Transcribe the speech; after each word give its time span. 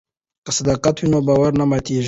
که 0.45 0.51
صداقت 0.57 0.95
وي 0.99 1.07
نو 1.13 1.19
باور 1.27 1.51
نه 1.59 1.65
ماتیږي. 1.69 1.99